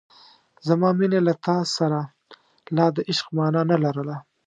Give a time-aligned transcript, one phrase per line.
[0.67, 1.99] زما مینې له تا سره
[2.75, 4.15] لا د عشق مانا نه لرله.